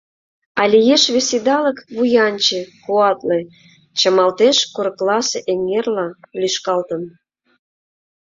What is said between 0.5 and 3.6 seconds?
А лиеш вес идалык вуянче, куатле,